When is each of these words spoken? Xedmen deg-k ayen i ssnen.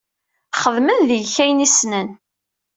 Xedmen 0.61 0.99
deg-k 1.09 1.35
ayen 1.43 1.65
i 1.65 1.67
ssnen. 1.69 2.09